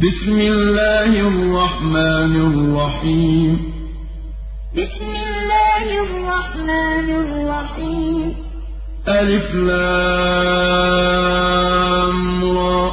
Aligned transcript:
بسم 0.00 0.38
الله 0.40 1.20
الرحمن 1.20 2.34
الرحيم 2.50 3.72
بسم 4.74 5.10
الله 5.26 5.86
الرحمن 6.06 7.08
الرحيم 7.24 8.34
ألف 9.08 9.54
لام 10.74 12.18
را 12.58 12.86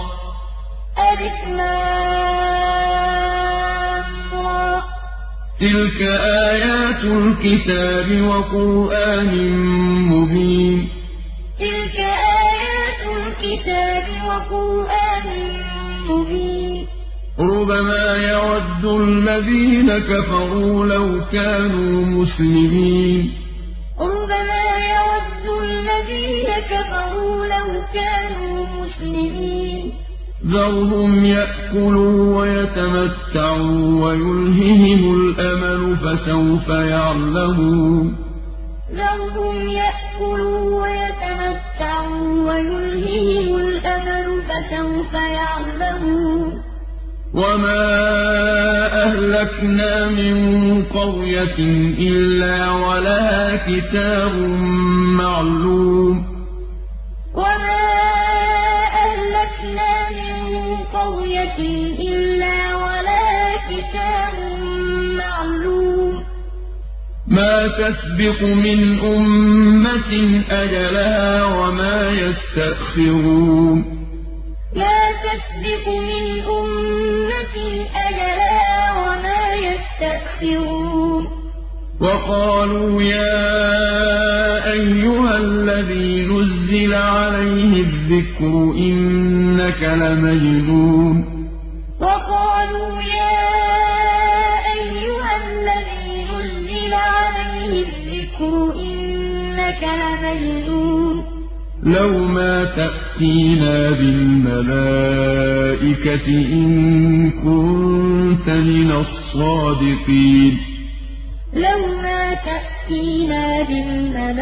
ألف 1.12 1.40
لام 1.58 2.86
را 4.46 4.84
تلك 5.60 6.00
آيات 6.52 7.04
الكتاب 7.04 8.08
وقرآن 8.30 9.32
مبين 10.12 10.80
تلك 11.60 11.98
آيات 12.00 13.02
الكتاب 13.18 14.06
وقرآن 14.28 14.30
مبين 14.30 15.01
ربما 17.42 18.16
يود 18.16 19.02
الذين 19.02 20.00
كفروا 20.00 20.86
لو 20.86 21.22
كانوا 21.32 22.06
مسلمين. 22.06 23.32
ربما 24.00 24.62
يود 24.96 25.62
الذين 25.64 26.48
كفروا 26.70 27.46
لو 27.46 27.82
كانوا 27.94 28.66
مسلمين. 28.82 29.92
ذرهم 30.48 31.26
يأكلوا 31.26 32.38
ويتمتعوا 32.40 34.06
ويلههم 34.06 35.02
الأمل 35.16 35.98
فسوف 35.98 36.70
يعلمون. 36.70 38.18
ذرهم 38.94 39.68
يأكلوا 39.68 40.82
ويتمتعوا 40.82 42.54
ويلههم 42.54 43.56
الأمل 43.56 44.42
فسوف 44.42 45.14
يعلمون. 45.14 46.71
وما 47.34 47.84
أهلكنا 49.04 50.08
من 50.10 50.36
قرية 50.86 51.58
إلا 52.00 52.70
ولها 52.72 53.56
كتاب 53.68 54.36
معلوم 55.18 56.26
وما 57.34 57.82
أهلكنا 59.06 60.10
من 60.10 60.76
قرية 60.94 61.60
إلا 62.00 62.76
ولها 62.76 63.58
كتاب 63.72 64.36
معلوم 65.18 66.24
ما 67.28 67.68
تسبق 67.68 68.42
من 68.44 69.00
أمة 69.00 70.42
أجلها 70.50 71.46
وما 71.46 72.10
يستأخرون 72.10 74.01
ما 74.76 75.00
تسبق 75.24 75.86
من 75.88 76.26
أمة 76.60 77.56
أجلها 78.08 78.74
وما 79.02 79.44
يستأخرون. 79.68 81.24
وقالوا 82.02 83.02
يا 83.02 84.72
أيها 84.72 85.38
الذي 85.38 86.26
نزل 86.26 86.94
عليه 86.94 87.74
الذكر 87.82 88.54
إنك 88.78 89.82
لمجنون. 89.84 91.16
وقالوا 92.02 93.02
يا 93.02 93.40
أيها 94.74 95.32
الذي 95.46 96.26
نزل 96.34 96.94
عليه 96.94 97.86
الذكر 97.86 98.74
إنك 98.76 99.84
لمجنون. 99.84 100.91
لو 101.84 102.18
ما 102.28 102.66
تأتينا 102.66 103.92
بالملائكة 103.92 104.68
إن 106.28 107.32
كنت 107.32 108.50
من 108.50 108.92
الصادقين. 108.92 110.58
لو 111.54 112.02
ما 112.02 112.34
تأتينا 112.34 113.64
بالملائكة 113.64 114.36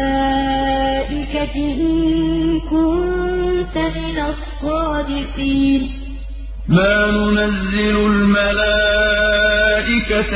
إن 1.56 2.60
كنت 2.60 3.78
من 3.78 4.18
الصادقين. 4.18 5.99
ما 6.70 7.10
ننزل 7.10 7.96
الملائكة 8.06 8.70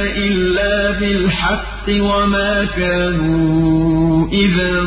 إلا 0.02 0.90
بالحق 0.90 1.88
وما 1.88 2.64
كانوا 2.64 4.28
إذا 4.28 4.82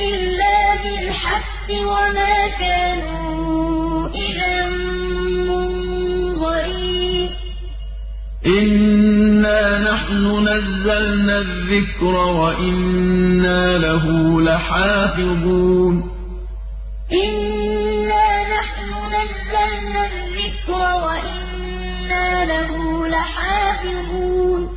إلا 0.08 0.56
بالحق 0.82 1.68
وما 1.70 2.36
كانوا 2.58 4.08
إذا 4.08 4.56
منظرين 5.48 7.30
إنا 9.46 9.78
نحن 9.78 10.48
نزلنا 10.48 11.38
الذكر 11.38 12.14
وإنا 12.14 13.78
له 13.78 14.04
لحافظون 14.40 16.10
إنا 17.12 18.26
نحن 18.58 18.90
نزلنا 19.16 20.02
الذكر 20.06 20.80
وإنا 21.06 22.44
له 22.44 23.08
لحافظون 23.08 24.68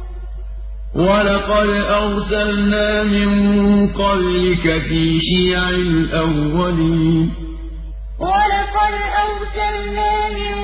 ولقد 0.95 1.69
أرسلنا 2.03 3.03
من 3.03 3.29
قبلك 3.93 4.81
في 4.89 5.19
شيع 5.19 5.69
الأولين 5.69 7.31
ولقد 8.19 8.93
أرسلنا 9.25 10.29
من 10.29 10.55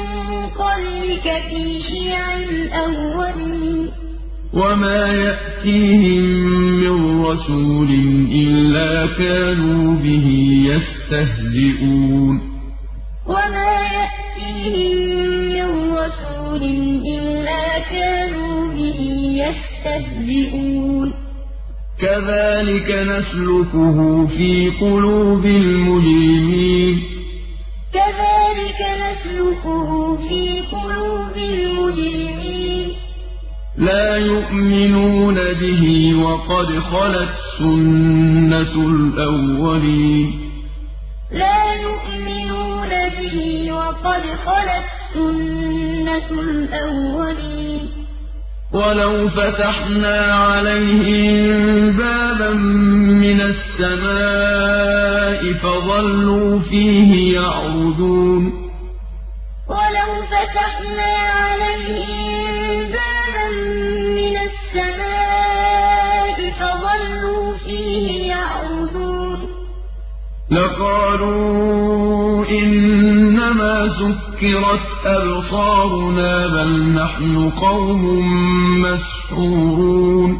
قبلك 0.50 1.44
في 1.50 1.80
شيع 1.82 2.34
الأولين 2.38 3.65
وما 4.56 5.08
يأتيهم 5.14 6.24
من 6.84 7.22
رسول 7.26 7.90
إلا 8.32 9.08
كانوا 9.18 9.96
به 9.96 10.28
يستهزئون 10.72 12.36
وما 13.28 13.74
يأتيهم 13.98 14.98
من 15.54 15.68
رسول 15.94 16.64
إلا 17.06 17.80
كانوا 17.92 18.74
به 18.74 19.00
يستهزئون 19.46 21.14
كذلك 22.00 22.90
نسلكه 22.92 24.28
في 24.28 24.70
قلوب 24.82 25.46
المجرمين 25.46 27.04
كذلك 27.94 28.80
نسلكه 29.04 30.18
في 30.28 30.60
قلوب 30.72 31.36
المجرمين 31.38 32.75
لا 33.78 34.16
يؤمنون 34.16 35.36
به 35.36 36.14
وقد 36.24 36.80
خلت 36.80 37.36
سنة 37.60 38.88
الأولين. 38.88 40.34
لا 41.32 41.74
يؤمنون 41.74 42.90
به 42.90 43.72
وقد 43.72 44.24
خلت 44.46 44.88
سنة 45.14 46.30
الأولين. 46.32 47.82
ولو 48.74 49.30
فتحنا 49.30 50.36
عليهم 50.36 51.98
بابا 51.98 52.54
من 53.24 53.42
السماء 53.42 55.54
فظلوا 55.54 56.60
فيه 56.60 57.34
يعرجون. 57.34 58.44
ولو 59.70 60.12
فتحنا 60.32 61.12
عليهم 61.40 62.25
لقالوا 70.56 72.46
إنما 72.50 73.90
سكرت 73.90 74.88
أبصارنا 75.06 76.48
بل 76.48 76.72
نحن 76.94 77.50
قوم 77.50 78.04
مسحورون. 78.82 80.32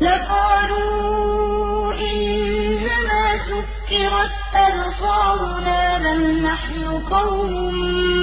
لقالوا 0.00 1.94
إنما 1.94 3.24
سكرت 3.48 4.36
أبصارنا 4.54 5.80
بل 5.98 6.20
نحن 6.42 6.84
قوم 7.10 7.52
مسحورون 7.74 8.17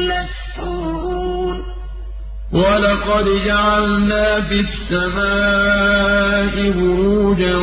ولقد 2.56 3.26
جعلنا 3.46 4.42
في 4.42 4.60
السماء 4.60 6.56
بروجا 6.72 7.56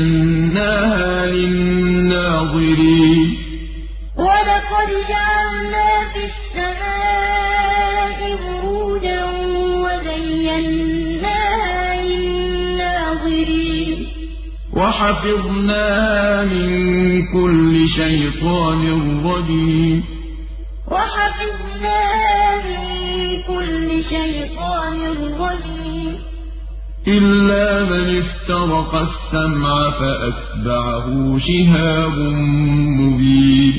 وزيناها 0.00 1.26
للناظرين 1.26 3.28
ولقد 4.16 4.88
جعلنا 5.08 5.88
في 6.14 6.22
السماء 6.30 8.18
بروجا 8.42 9.20
وزيناها 10.70 12.02
للناظرين 12.02 14.06
وحفظناها 14.76 16.44
من 16.44 17.22
كل 17.32 17.88
شيطان 17.96 18.82
رجيم 19.24 20.04
وحفظناها 20.90 22.49
كل 23.50 24.04
شيطان 24.04 25.00
رجيم. 25.40 26.14
إلا 27.08 27.84
من 27.84 28.18
استرق 28.18 28.94
السمع 28.94 29.90
فأتبعه 29.90 31.38
شهاب 31.38 32.18
مبين. 32.98 33.74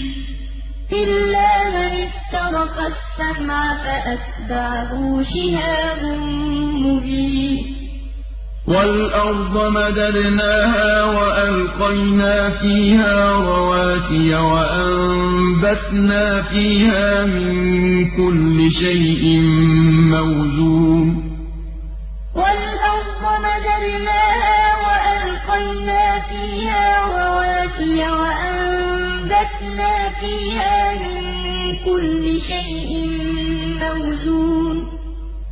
إلا 0.92 1.70
من 1.70 1.92
استرق 2.08 2.78
السمع 2.92 3.78
فأتبعه 3.84 5.24
شهاب 5.24 6.04
مبين. 6.86 7.81
وَالْأَرْضَ 8.72 9.56
مَدَدْنَاهَا 9.78 10.92
وَأَلْقَيْنَا 11.04 12.36
فِيهَا 12.62 13.16
رَوَاسِيَ 13.32 14.36
وَأَنبَتْنَا 14.36 16.42
فِيهَا 16.42 17.26
مِن 17.26 17.52
كُلِّ 18.20 18.58
شَيْءٍ 18.82 19.24
مَّوْزُونٍ. 20.16 21.08
وَالْأَرْضَ 22.40 23.24
مَدَدْنَاهَا 23.48 24.60
وَأَلْقَيْنَا 24.88 26.04
فِيهَا 26.30 26.86
رَوَاسِيَ 27.20 28.00
وَأَنبَتْنَا 28.22 29.94
فِيهَا 30.22 30.76
مِن 31.04 31.20
كُلِّ 31.88 32.24
شَيْءٍ 32.52 32.92
مَّوْزُونٍ. 33.84 34.78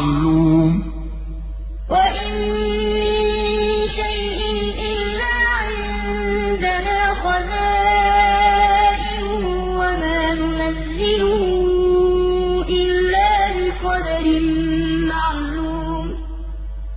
مَّعْلُومٍ 0.00 0.39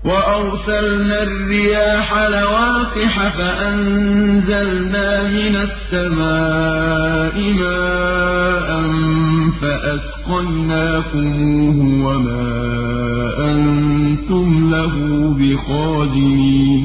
وَأَرْسَلْنَا 0.06 1.24
الرِّيَاحَ 1.24 2.14
لَوَاقِحَ 2.18 3.28
فَأَنزَلْنَا 3.38 5.24
مِنَ 5.24 5.56
السَّمَاءِ 5.56 7.36
مَاءً 7.64 8.70
فَأَسْقَيْنَاكُمُوهُ 9.62 11.78
وَمَا 12.08 12.46
أَنتُمْ 13.52 14.48
لَهُ 14.76 14.96
بِخَازِنِينَ. 15.40 16.84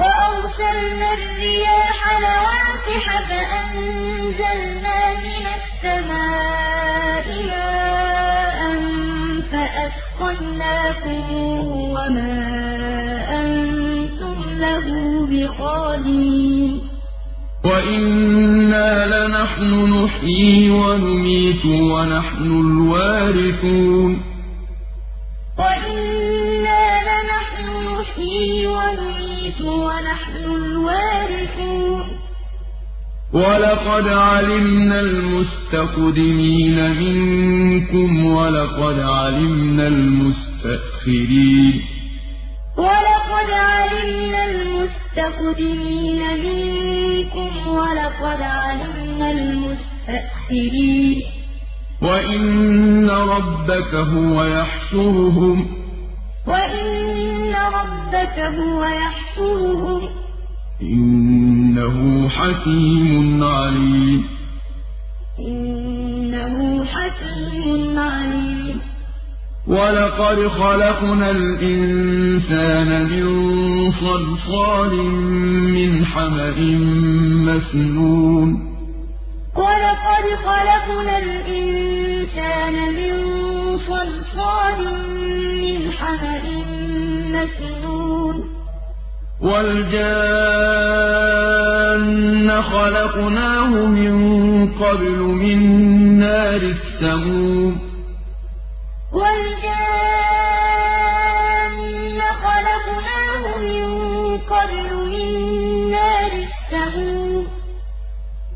وَأَرْسَلْنَا 0.00 1.08
الرِّيَاحَ 1.18 1.98
لَوَاقِحَ 2.26 3.04
فَأَنزَلْنَا 3.28 4.98
مِنَ 5.26 5.44
السَّمَاءِ 5.58 7.26
مَاءً 7.52 8.60
فَأَسْقَيْنَاكُمُوهُ 9.52 11.77
وَمَا 12.08 12.40
أَنتُمْ 13.40 14.38
لَهُ 14.64 14.86
بِخَازِنِينَ 15.30 16.72
وَإِنَّا 17.64 18.90
لَنَحْنُ 19.14 19.70
نُحْيِي 19.94 20.70
وَنُمِيتُ 20.70 21.64
وَنَحْنُ 21.64 22.46
الْوَارِثُونَ 22.64 24.12
وَإِنَّا 25.58 26.84
لَنَحْنُ 27.08 27.66
نُحْيِي 27.88 28.66
وَنُمِيتُ 28.66 29.60
وَنَحْنُ 29.60 30.44
الْوَارِثُونَ 30.60 32.00
وَلَقَدْ 33.32 34.08
عَلِمْنَا 34.08 35.00
الْمُسْتَقْدِمِينَ 35.00 36.78
مِنكُمْ 37.02 38.24
وَلَقَدْ 38.24 38.98
عَلِمْنَا 38.98 39.88
الْمُسْتَأْخِرِينَ 39.88 41.97
وَلَقَدْ 42.78 43.50
عَلِمْنَا 43.50 44.44
الْمُسْتَقْدِمِينَ 44.44 46.20
مِنكُمْ 46.46 47.68
وَلَقَدْ 47.68 48.42
عَلِمْنَا 48.42 49.30
الْمُسْتَأْخِرِينَ. 49.30 51.22
وَإِنَّ 52.02 53.10
رَبَّكَ 53.10 53.94
هُوَ 53.94 54.44
يَحْشُرُهُمْ. 54.44 55.66
وَإِنَّ 56.46 57.54
رَبَّكَ 57.54 58.38
هُوَ 58.38 58.84
يَحْشُرُهُمْ 58.84 60.00
ۚ. 60.06 60.10
إِنَّهُ 60.82 62.28
حَكِيمٌ 62.28 63.44
عَلِيمٌ. 63.44 64.24
إِنَّهُ 65.38 66.84
حَكِيمٌ 66.84 67.98
عَلِيمٌ. 67.98 68.87
وَلَقَدْ 69.68 70.48
خَلَقْنَا 70.48 71.30
الْإِنسَانَ 71.30 72.90
مِن 73.12 73.26
صَلْصَالٍ 73.90 74.92
مِّنْ 75.76 76.04
حَمَإٍ 76.04 76.60
مَّسْنُونٍ 77.48 78.48
وَلَقَدْ 79.56 80.26
خَلَقْنَا 80.48 81.14
الْإِنسَانَ 81.18 82.74
مِن 82.98 83.14
صَلْصَالٍ 83.78 84.80
مِّنْ 85.62 85.76
حَمَإٍ 85.98 86.46
مَّسْنُونٍ 87.36 88.36
وَالْجَانَّ 89.48 90.08
خَلَقْنَاهُ 92.62 93.72
مِن 93.86 94.14
قَبْلُ 94.82 95.18
مِن 95.44 95.58
نَّارِ 96.18 96.62
السَّمُومِ 96.62 97.87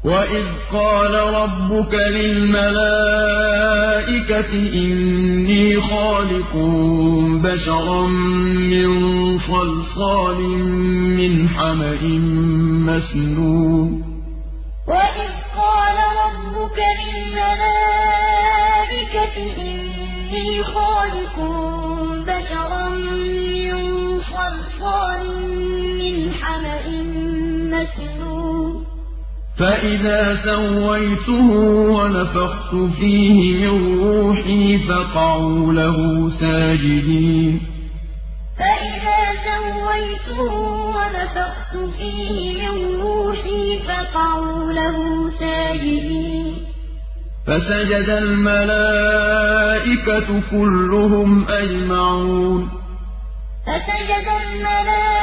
وَإِذْ 0.05 0.47
قَالَ 0.73 1.15
رَبُّكَ 1.15 1.95
لِلْمَلَائِكَةِ 1.95 2.93
إِنِّي 4.83 5.81
خَالِقٌ 5.81 6.53
بَشَرًا 7.45 8.07
مِّن 8.73 8.91
صَلْصَالٍ 9.39 10.39
مِّنْ 11.21 11.49
حَمَإٍ 11.49 12.05
مَّسْنُونٍ 12.91 13.89
وَإِذْ 14.89 15.33
قَالَ 15.63 15.97
رَبُّكَ 16.25 16.79
لِلْمَلَائِكَةِ 17.03 18.17
إِنِّي 19.69 20.49
خَالِقٌ 20.65 21.37
بَشَرًا 22.29 22.87
مِّن 23.55 23.75
صَلْصَالٍ 24.35 25.23
مِّنْ 26.03 26.17
حَمَإٍ 26.43 26.87
مَّسْنُونٍ 27.75 28.72
فَإِذَا 29.59 30.37
سَوَّيْتُهُ 30.45 31.51
وَنَفَخْتُ 31.93 32.75
فِيهِ 32.99 33.67
مِن 33.67 34.01
رُّوحِي 34.01 34.79
فَقَعُوا 34.79 35.73
لَهُ 35.73 36.29
سَاجِدِينَ. 36.41 37.61
فَإِذَا 38.59 39.21
سَوَّيْتُهُ 39.49 40.53
وَنَفَخْتُ 40.97 41.77
فِيهِ 41.99 42.69
مِن 42.69 43.01
رُّوحِي 43.01 43.79
فَقَعُوا 43.79 44.73
لَهُ 44.73 45.31
سَاجِدِينَ. 45.31 46.55
فَسَجَدَ 47.47 48.09
الْمَلَائِكَةُ 48.09 49.01
كُلُّهُمْ 50.51 51.47
أَجْمَعُونَ. 51.49 52.69
فَسَجَدَ 53.67 54.29
الْمَلَائِكَةُ 54.43 55.17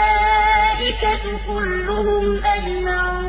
كُلُّهُمْ 1.47 2.39
أَجْمَعُونَ. 2.45 3.28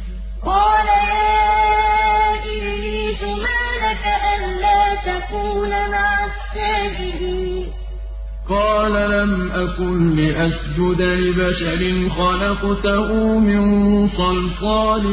قال 8.51 8.93
لم 8.93 9.51
أكن 9.51 10.15
لأسجد 10.15 11.01
لبشر 11.01 12.09
خلقته 12.09 13.39
من 13.39 14.07
صلصال 14.07 15.03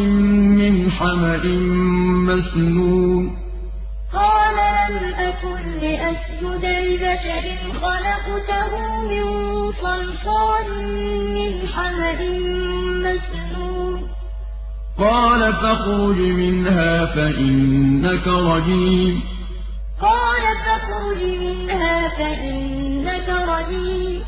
من 0.59 0.91
حمأ 0.91 1.45
مسنون. 2.29 3.37
قال 4.15 4.55
لم 4.55 5.15
أكن 5.15 5.71
لأسجد 5.83 6.65
لبشر 6.65 7.45
خلقته 7.81 8.73
من 9.09 9.25
صلصال 9.73 10.69
من 11.35 11.69
حمأ 11.69 12.21
مسنون. 13.07 14.09
قال 14.99 15.53
فاخرج 15.53 16.19
منها 16.19 17.07
فإنك 17.07 18.29
رجيم. 18.29 19.38
قال 20.03 20.43
فاخرج 20.65 21.23
منها 21.23 22.09
فإنك 22.09 23.29
رجيم. 23.29 24.23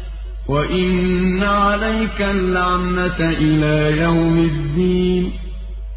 وإن 0.48 1.42
عليك 1.42 2.20
اللعنة 2.20 3.20
إلى 3.20 4.00
يوم 4.02 4.38
الدين. 4.38 5.32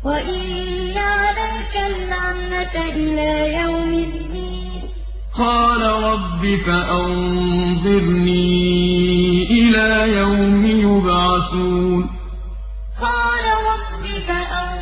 وإن 0.06 0.98
عليك 0.98 1.76
اللعنة 1.76 2.76
إلى 2.96 3.54
يوم 3.54 3.94
الدين. 3.94 4.82
قال 5.38 5.82
رب 5.82 6.60
فأنظرني 6.66 7.84
إلى 9.52 10.18
يوم 10.18 10.66
يبعثون. 10.66 12.10
قال 13.02 13.46
رب 13.46 14.06
فأنظرني 14.28 14.73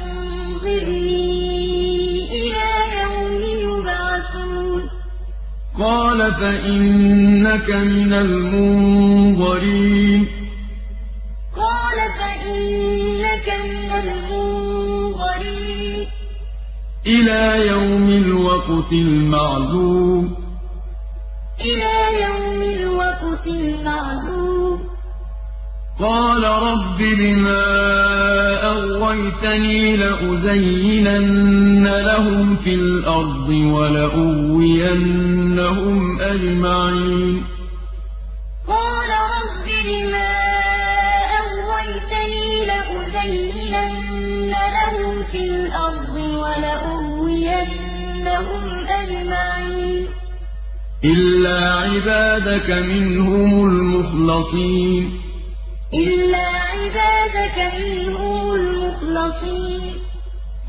قال 5.81 6.33
فإنك 6.33 7.69
من 7.69 8.13
المنظرين. 8.13 10.27
قال 11.57 11.97
فإنك 12.19 13.53
من 13.63 13.89
المنظرين. 14.03 16.07
إلى 17.07 17.67
يوم 17.67 18.09
الوقت 18.09 18.91
المعلوم. 18.91 20.35
إلى 21.61 22.21
يوم 22.21 22.61
الوقت 22.61 23.47
المعلوم. 23.47 24.30
قال 26.01 26.43
رب 26.43 26.97
بما 26.97 27.63
أغويتني 28.63 29.97
لأزينن 29.97 31.87
لهم 31.87 32.55
في 32.55 32.73
الأرض 32.75 33.49
ولأغوينهم 33.49 34.61
أجمعين. 36.21 37.43
قال 38.67 39.09
رب 39.09 39.67
بما 39.85 40.31
أغويتني 41.41 42.65
لأزينن 42.65 44.51
لهم 44.51 45.23
في 45.31 45.37
الأرض 45.37 46.15
ولأغوينهم 46.15 47.25
أجمعين. 48.89 50.07
إلا 51.03 51.59
عبادك 51.69 52.69
منهم 52.69 53.69
المخلصين. 53.69 55.20
إلا 55.93 56.47
عبادك 56.47 57.73
منهم 57.79 58.55
المخلصين. 58.55 59.93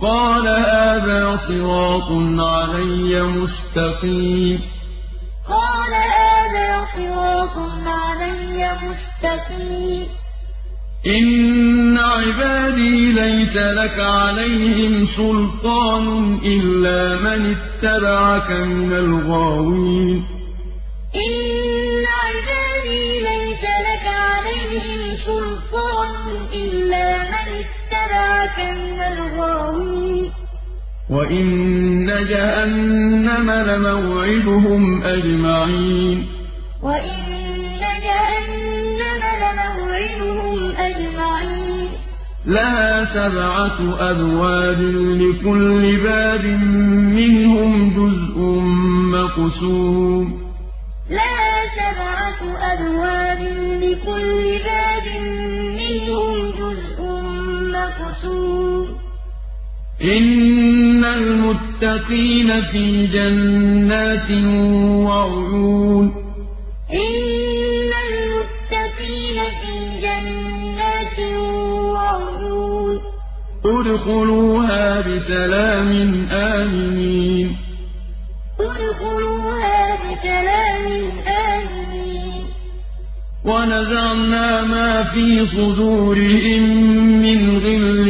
قال 0.02 0.48
هذا 0.48 1.36
صراط 1.48 2.08
علي 2.38 3.22
مستقيم. 3.22 4.60
قال 5.48 5.92
هذا 5.94 6.86
صراط 6.96 7.56
علي 7.86 8.70
مستقيم. 8.82 10.06
إن 11.06 11.98
عبادي 11.98 13.12
ليس 13.12 13.56
لك 13.56 14.00
عليهم 14.00 15.06
سلطان 15.06 16.38
إلا 16.44 17.16
من 17.16 17.56
اتبعك 17.56 18.50
من 18.50 18.92
الغاوين. 18.92 20.24
إن 21.14 22.04
عبادي 22.06 22.71
سلطان 25.26 26.14
إلا 26.52 27.18
من 27.18 27.62
اتبعك 27.62 28.58
من 28.58 29.00
الغاوين. 29.00 30.30
وإن 31.10 32.06
جهنم 32.06 33.50
لموعدهم 33.50 35.02
أجمعين. 35.02 36.26
وإن 36.82 37.18
جهنم 37.80 39.22
لموعدهم 39.42 40.72
أجمعين. 40.76 41.88
لها 42.46 43.04
سبعة 43.04 44.10
أبواب 44.10 44.80
لكل 45.22 45.96
باب 45.96 46.44
منهم 47.14 47.90
جزء 47.90 48.38
مقسوم. 49.12 50.41
لها 51.10 51.62
سبعة 51.74 52.56
أبواب 52.72 53.40
لكل 53.82 54.58
باب 54.64 55.06
منهم 55.76 56.50
جزء 56.50 57.02
مقسوم 57.72 58.86
إن 60.02 61.04
المتقين 61.04 62.62
في 62.72 63.06
جنات 63.06 64.30
وعيون. 65.06 66.06
إن 66.92 67.90
المتقين 68.08 69.38
في 69.60 70.00
جنات 70.00 71.18
وعيون. 71.92 73.00
ادخلوها 73.64 75.00
بسلام 75.00 75.90
آمنين. 76.30 77.56
آمنين 81.26 82.44
ونزعنا 83.44 84.62
ما 84.62 85.02
في 85.02 85.46
صدورهم 85.46 86.62
من 87.22 87.40
غل 87.64 88.08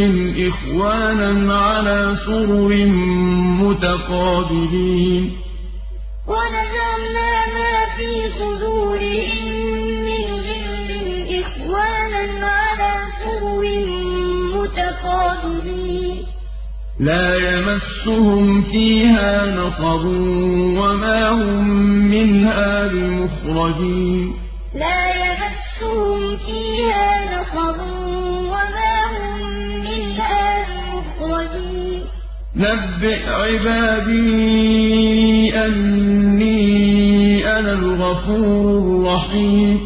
إخوانا 0.49 1.55
على 1.55 2.17
سرر 2.27 2.73
متقابلين. 3.63 5.25
ونزعنا 6.29 7.31
ما 7.57 7.75
في 7.97 8.11
صدورهم 8.39 9.47
من 10.09 10.25
غل 10.47 10.91
إخوانا 11.41 12.47
على 12.47 12.93
سرر 13.23 13.65
متقابلين. 14.57 15.72
لا 17.03 17.35
يمسهم 17.35 18.63
فيها 18.63 19.47
نصب 19.47 20.05
وما 20.79 21.31
هم 21.31 21.69
منها 22.11 22.87
بمخرجين. 22.87 24.33
لا 24.75 25.01
يمسهم 25.25 26.37
فيها 26.37 27.07
نصب 27.35 27.79
وما 28.53 28.95
هم 29.15 29.41
منها 29.87 30.47
بمخرجين. 30.69 32.03
نبئ 32.57 33.23
عبادي 33.27 34.39
أني 35.67 36.63
أنا 37.59 37.73
الغفور 37.73 38.79
الرحيم. 38.79 39.77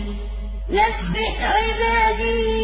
نبئ 0.70 1.36
عبادي 1.40 2.55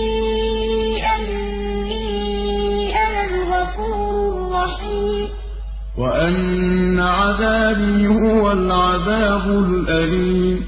وأن 6.02 7.00
عذابي 7.00 8.06
هو 8.06 8.52
العذاب 8.52 9.50
الأليم. 9.50 10.64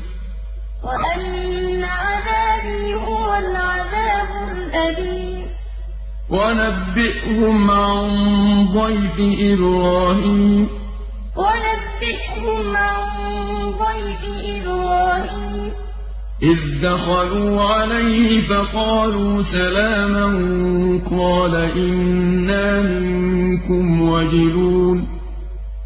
وأن 0.84 1.84
عذابي 1.84 2.94
هو 2.94 3.34
العذاب 3.34 4.56
الأليم. 4.56 5.46
ونبئهم 6.30 7.70
عن 7.70 8.08
ضيف 8.74 9.20
إبراهيم. 9.40 10.68
ونبئهم 11.36 12.76
عن 12.76 13.02
ضيف 13.70 14.22
إبراهيم. 14.44 15.72
إذ 16.42 16.82
دخلوا 16.82 17.62
عليه 17.62 18.48
فقالوا 18.48 19.42
سلاما 19.42 20.26
قال 21.10 21.54
إنا 21.54 22.80
منكم 22.82 24.08
وجلون. 24.08 25.13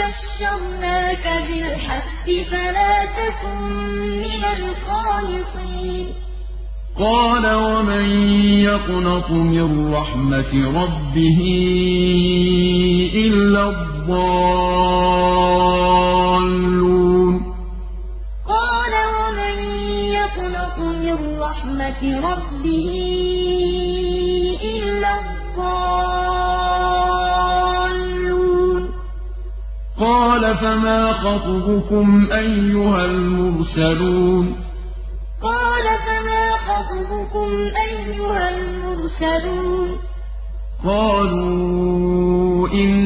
بشرناك 0.00 1.24
بالحق 1.48 2.26
فلا 2.50 2.94
تكن 3.20 3.60
من 4.24 4.42
القانطين. 4.56 6.06
قال 7.00 7.44
ومن 7.54 8.06
يقنط 8.60 9.30
من 9.30 9.94
رحمة 9.94 10.52
ربه 10.82 11.40
إلا 13.14 13.62
الضالون. 13.68 14.20
قال 18.48 18.94
ومن 19.18 19.56
يقنط 20.18 20.78
من 20.78 21.18
رحمة 21.40 22.02
ربه 22.30 22.88
إلا 24.62 25.10
الضالون. 25.20 25.89
قال 30.00 30.56
فما 30.56 31.12
خطبكم 31.12 32.28
أيها 32.32 33.04
المرسلون؟ 33.04 34.56
قال 35.42 35.84
فما 36.06 36.50
خطبكم 36.68 37.48
أيها 37.88 38.50
المرسلون؟ 38.58 39.98
قالوا 40.84 42.68
إنا 42.68 42.99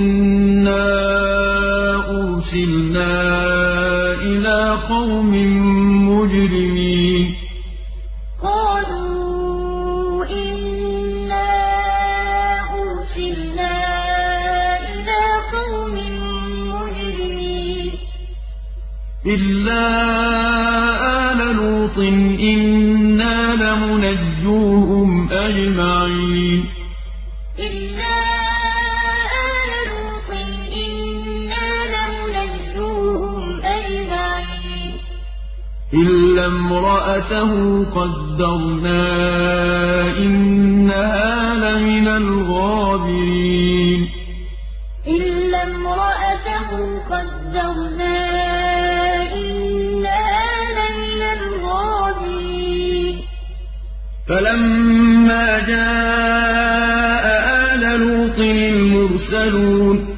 فلما 54.34 55.58
جاء 55.58 57.26
آل 57.74 57.80
لوط 58.00 58.38
المرسلون. 58.38 60.16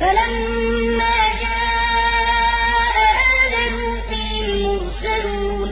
فلما 0.00 1.16
جاء 1.42 2.28
آل 3.20 3.54
لوط 3.72 4.10
المرسلون. 4.44 5.68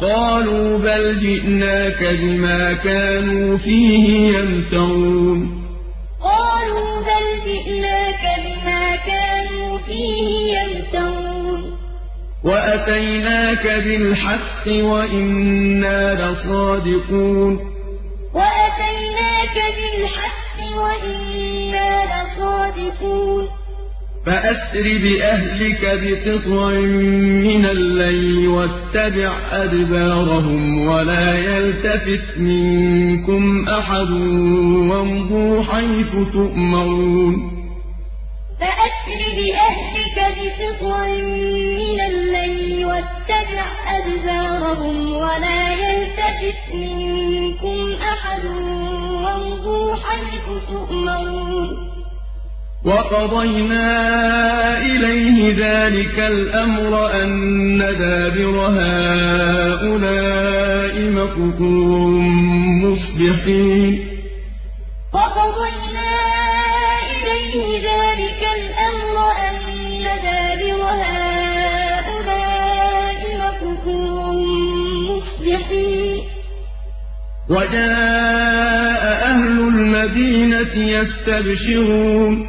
قالوا 0.00 0.78
بل 0.78 1.18
جئناك 1.20 2.04
بما 2.20 2.72
كانوا 2.72 3.56
فيه 3.56 4.15
بالحق 13.98 14.68
وإنا 14.68 16.30
لصادقون. 16.30 17.60
وأتيناك 18.34 19.74
بالحق 19.76 20.76
وإنا 20.76 22.04
لصادقون. 22.04 23.46
فأسر 24.26 24.82
بأهلك 24.82 25.80
بقطع 25.82 26.70
من 27.44 27.66
الليل 27.66 28.48
واتبع 28.48 29.38
أدبارهم 29.50 30.86
ولا 30.86 31.38
يلتفت 31.38 32.38
منكم 32.38 33.68
أحد 33.68 34.10
وامضوا 34.90 35.62
حيث 35.62 36.32
تؤمرون. 36.32 37.55
فأسر 38.60 39.20
بأهلك 39.36 40.16
بقطع 40.36 41.06
من 41.82 41.98
الليل 42.10 42.86
واتبع 42.86 43.66
أدبارهم 43.96 44.96
ولا 45.12 45.62
يلتفت 45.72 46.74
منكم 46.74 47.78
أحد 48.02 48.44
وامضوا 49.24 49.94
حيث 49.94 50.46
تؤمرون. 50.68 51.68
وقضينا 52.84 53.88
إليه 54.78 55.38
ذلك 55.48 56.18
الأمر 56.18 56.92
أن 57.22 57.78
دابر 57.78 58.56
هؤلاء 58.78 60.14
مقطوع 61.10 62.08
مصبحين. 62.84 63.92
وقضينا 65.14 66.10
إليه 67.10 67.56
ذلك 67.78 68.15
وجاء 77.50 79.02
أهل 79.30 79.58
المدينة 79.58 80.74
يستبشرون. 80.74 82.48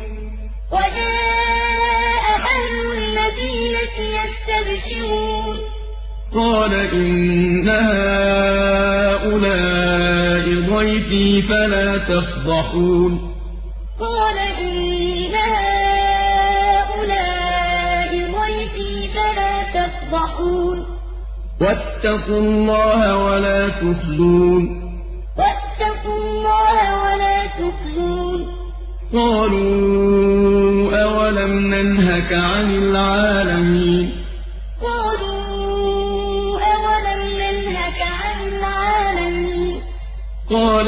وجاء 0.72 2.26
أهل 2.56 2.74
المدينة 2.98 3.96
يستبشرون. 4.18 5.56
قال 6.36 6.74
إن 6.74 7.70
هؤلاء 9.20 9.66
ضيفي 10.76 11.42
فلا 11.42 11.98
تفضحون. 11.98 13.36
قال 14.00 14.38
إن 14.38 15.36
هؤلاء 16.86 17.22
ضيفي 18.12 19.08
فلا 19.14 19.56
تفضحون. 19.78 20.78
واتقوا 21.62 22.40
الله 22.40 23.18
ولا 23.18 23.70
تخزون. 23.70 24.77
قالوا 29.14 31.04
أولم 31.04 31.74
ننهك 31.74 32.34
عن 32.34 32.76
العالمين؟ 32.76 34.12
قالوا 34.82 36.60
أولم 36.60 37.22
ننهك 37.40 38.02
عن 38.02 38.48
العالمين؟ 38.48 39.82
قال 40.50 40.88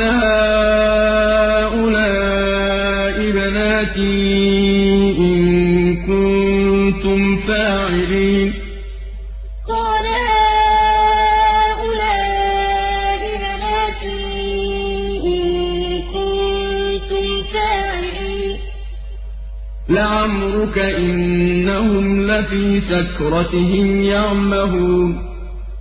سكرتهم 22.89 24.02
يعمهون 24.02 25.30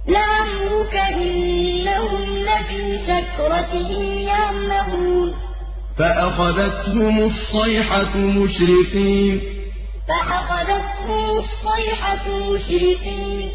لعمرك 0.08 0.94
إنهم 0.94 2.22
لفي 2.38 2.98
سكرتهم 3.06 4.18
يعمهون 4.18 5.34
فأخذتهم 5.98 7.18
الصيحة 7.18 8.16
مشرقين 8.16 9.40
فأخذتهم 10.08 11.38
الصيحة 11.38 12.24
مشرقين 12.52 13.48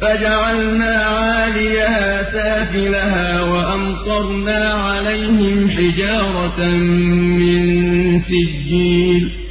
فجعلنا 0.00 0.96
عاليها 0.96 2.22
سافلها 2.32 3.42
وأمطرنا 3.42 4.74
عليهم 4.74 5.70
حجارة 5.70 6.60
من 7.40 8.20
سجيل 8.20 9.41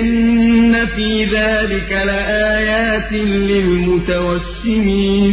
إن 0.00 0.86
في 0.86 1.24
ذلك 1.24 1.90
لآيات 1.92 3.12
للمتوسمين 4.32 5.32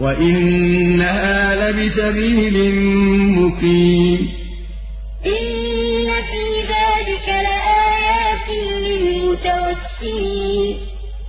وإنها 0.00 1.54
لبسبيل 1.70 2.56
مقيم 3.38 4.18
إن 5.26 6.08
في 6.30 6.44
ذلك 6.72 7.26
لآيات 7.28 8.48
للمتوسمين 8.86 10.76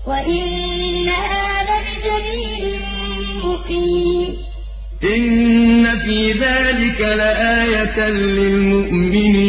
وإنها 0.07 1.45
لبسبيل 1.69 2.63
مقيم 3.45 4.29
إن 5.03 5.99
في 5.99 6.19
ذلك 6.31 6.99
لآية 7.01 8.09
للمؤمنين 8.09 9.42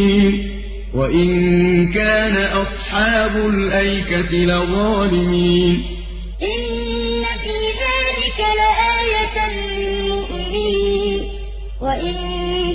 وإن 0.95 1.93
كان 1.93 2.37
أصحاب 2.37 3.37
الأيكة 3.37 4.33
لظالمين. 4.33 5.83
إن 6.43 7.25
في 7.43 7.59
ذلك 7.85 8.39
لآية 8.39 9.37
للمؤمنين. 9.79 11.21
وإن 11.83 12.15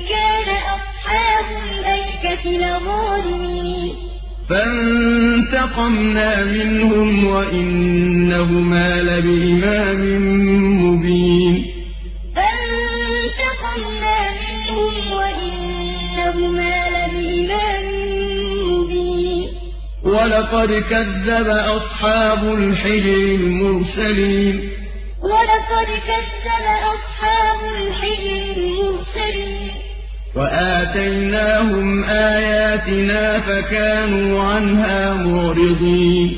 كان 0.10 0.48
أصحاب 0.78 1.46
الأيكة 1.70 2.44
لظالمين. 2.52 3.94
فانتقمنا 4.50 6.44
منهم 6.46 7.26
وإنهما 7.26 9.02
لبإمام 9.02 10.02
مبين. 10.86 11.29
ولقد 20.30 20.84
كذب 20.90 21.48
أصحاب 21.48 22.44
الحجر 22.54 23.18
المرسلين. 23.42 24.70
ولقد 25.24 25.90
كذب 26.08 26.66
أصحاب 26.96 27.60
الحجر 27.78 28.58
المرسلين. 28.58 29.72
وآتيناهم 30.36 32.04
آياتنا 32.04 33.40
فكانوا 33.40 34.44
عنها 34.44 35.14
معرضين. 35.14 36.30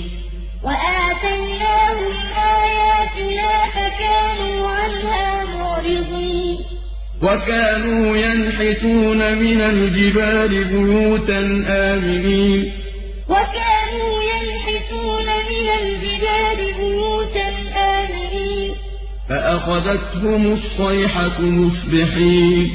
وآتيناهم 0.63 2.15
آياتنا 2.63 3.49
فكانوا 3.75 4.69
عنها 4.69 5.45
معرضين. 5.45 6.57
وكانوا 7.23 8.17
ينحتون 8.17 9.37
من 9.37 9.61
الجبال 9.61 10.63
بيوتا 10.63 11.63
آمنين. 11.67 12.73
وكانوا 13.29 13.80
ينحتون 14.21 15.25
من 15.25 15.67
الجبال 15.81 16.73
بيوتا 16.77 17.49
آمنين. 17.75 18.71
فأخذتهم 19.29 20.53
الصيحة 20.53 21.41
مصبحين. 21.41 22.67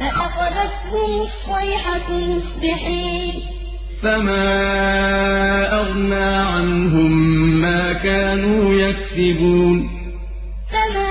فأخذتهم 0.00 1.10
الصيحة 1.20 2.08
مصبحين. 2.10 3.32
فما 4.02 4.46
أغنى 5.80 6.24
عنهم 6.24 7.12
ما 7.60 7.92
كانوا 7.92 8.74
يكسبون. 8.74 9.90
فما 10.72 11.03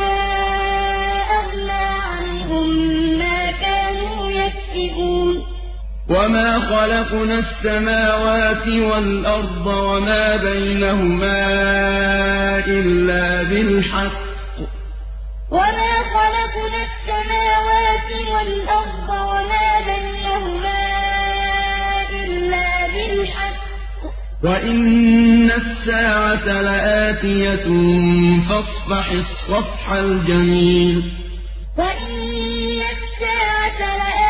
وما 6.13 6.59
خلقنا 6.59 7.39
السماوات 7.39 8.67
والأرض 8.67 9.65
وما 9.67 10.35
بينهما 10.37 11.39
إلا 12.67 13.43
بالحق 13.43 14.21
وما 15.51 15.93
خلقنا 16.15 16.79
السماوات 16.89 18.09
والأرض 18.33 19.09
وما 19.09 19.69
بينهما 19.85 20.83
إلا 22.23 22.87
بالحق 22.87 23.63
وإن 24.43 25.51
الساعة 25.51 26.61
لآتية 26.61 27.65
فاصفح 28.49 29.11
الصفح 29.11 29.91
الجميل 29.91 31.11
وإن 31.77 32.81
الساعة 32.95 33.79
لآتية 33.97 34.22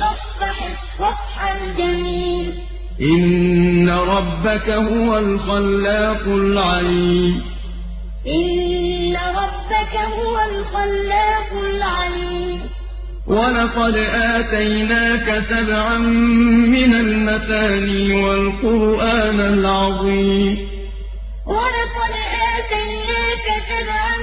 فاصفح 0.00 0.62
الصفح 0.62 1.50
الجميل. 1.50 2.52
إن 3.00 3.88
ربك 3.88 4.70
هو 4.70 5.18
الخلاق 5.18 6.22
العليم. 6.26 7.42
إن 8.26 9.16
ربك 9.16 9.96
هو 9.96 10.40
الخلاق 10.50 11.52
العليم. 11.52 12.60
ولقد 13.26 13.96
آتيناك 14.14 15.44
سبعا 15.50 15.98
من 16.68 16.94
المثاني 16.94 18.24
والقرآن 18.24 19.40
العظيم. 19.40 20.58
ولقد 21.46 22.14
آتيناك 22.58 23.46
سبعا 23.68 24.16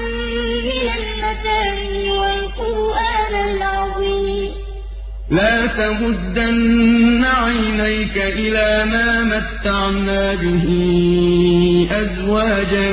من 0.63 0.89
المثاني 0.97 1.96
والقرآن 2.59 3.35
العظيم. 3.49 4.51
لا 5.29 5.67
تمدن 5.67 7.25
عينيك 7.25 8.17
إلى 8.17 8.85
ما 8.91 9.23
متعنا 9.23 10.35
به 10.35 10.65
أزواجا 11.91 12.91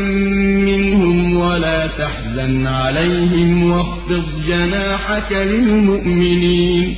منهم 0.68 1.36
ولا 1.36 1.86
تحزن 1.86 2.66
عليهم 2.66 3.70
واخفض 3.70 4.24
جناحك 4.48 5.32
للمؤمنين. 5.32 6.96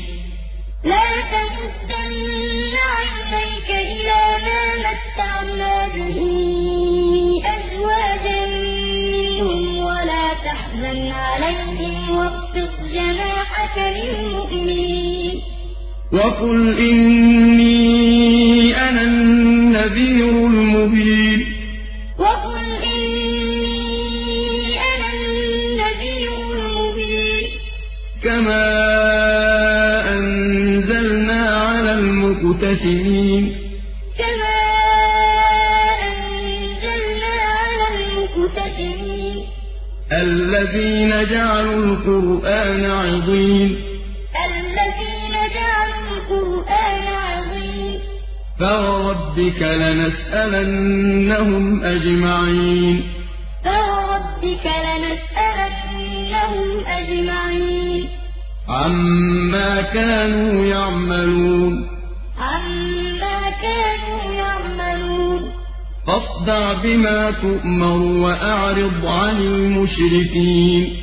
لا 0.84 1.08
تمدن 1.32 2.72
عينيك 2.96 3.70
إلى 3.70 4.20
ما 4.46 4.62
متعنا 4.86 5.88
به 5.94 6.18
عليهم 10.84 12.10
واخفض 12.10 12.68
جناحك 12.92 13.78
للمؤمنين. 13.78 15.40
وقل 16.12 16.78
إني 16.78 18.08
أنا 18.88 19.02
النذير 19.02 20.28
المبين. 20.28 21.46
وقل 22.18 22.64
إني 22.84 23.78
أنا 24.78 25.08
النذير 25.14 26.32
المبين. 26.52 27.48
كما 28.22 28.64
أنزلنا 30.18 31.40
على 31.56 31.92
المقتسمين. 31.92 33.25
الذين 40.66 41.24
جعلوا 41.24 41.84
القرآن 41.84 42.84
عضين 42.84 43.76
الذين 44.46 45.32
جعلوا 45.54 46.16
القرآن 46.16 47.06
عظيم. 47.06 47.98
فوربك 48.60 49.62
لنسألنهم 49.62 50.84
أجمعين. 51.84 53.02
فوربك 53.64 54.66
لنسألنهم 54.66 55.76
أجمعين. 56.86 58.08
عما 58.68 59.80
كانوا 59.82 60.66
يعملون. 60.66 61.95
فاصدع 66.06 66.72
بما 66.72 67.30
تؤمر 67.30 67.98
وأعرض 67.98 69.06
عن 69.06 69.36
المشركين. 69.40 70.96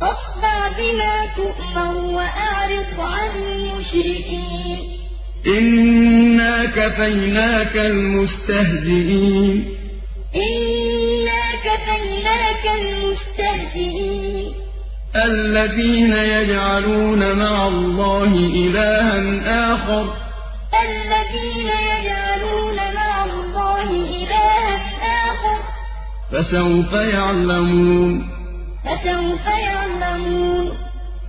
فاصدع 0.00 0.68
بما 0.78 1.26
تؤمر 1.36 2.14
وأعرض 2.14 3.00
عن 3.00 3.30
المشركين. 3.30 4.78
إنا 5.46 6.64
كفيناك 6.64 7.76
المستهزئين. 7.76 9.64
إنا 10.36 11.42
كفيناك 11.64 12.64
المستهزئين. 12.80 14.46
الذين 15.16 16.12
يجعلون 16.12 17.32
مع 17.32 17.68
الله 17.68 18.32
إلها 18.34 19.74
آخر. 19.74 20.14
الذين 20.84 21.95
فسوف 26.32 26.92
يعلمون. 26.92 28.28
فسوف 28.84 29.46
يعلمون. 29.46 30.72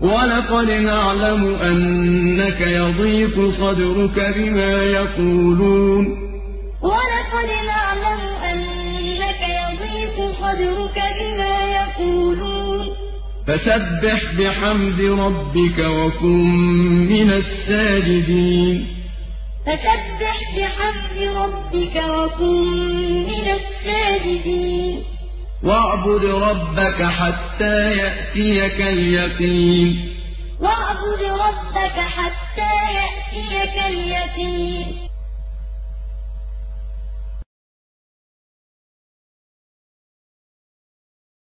ولقد 0.02 0.72
نعلم 0.72 1.56
أنك 1.56 2.62
يضيق 2.62 3.50
صدرك 3.50 4.36
بما 4.38 4.84
يقولون. 4.84 6.08
ولقد 6.82 7.50
نعلم 7.68 8.22
أنك 8.52 9.42
يضيق 9.42 10.32
صدرك 10.32 11.04
بما 11.20 11.66
يقولون. 11.66 12.88
فسبح 13.48 14.22
بحمد 14.40 15.02
ربك 15.02 15.80
وكن 15.80 16.50
من 17.10 17.32
الساجدين. 17.32 18.97
فسبح 19.68 20.38
بحمد 20.58 21.36
ربك 21.38 21.96
وكن 21.96 22.64
من 23.24 23.48
الساجدين. 23.60 25.04
واعبد 25.64 26.26
ربك 26.26 27.04
حتى 27.04 27.98
يأتيك 27.98 28.82
اليقين. 28.82 30.14
واعبد 30.62 31.22
ربك 31.22 32.00
حتى 32.00 32.74
يأتيك 32.94 33.86
اليقين. 33.86 35.07